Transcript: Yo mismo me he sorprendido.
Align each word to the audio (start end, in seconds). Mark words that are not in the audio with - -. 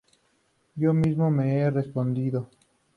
Yo 0.73 0.95
mismo 0.95 1.29
me 1.29 1.59
he 1.61 1.71
sorprendido. 1.71 2.49